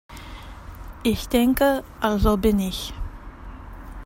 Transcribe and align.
Ich 1.03 1.27
denke, 1.29 1.83
also 1.99 2.35
bin 2.35 2.57
ich. 2.59 2.91